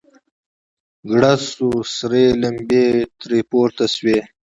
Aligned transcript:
گړز 1.09 1.41
سو 1.55 1.69
سرې 1.95 2.25
لمبې 2.41 2.85
ترې 3.19 3.39
پورته 3.49 3.85
سوې. 3.95 4.19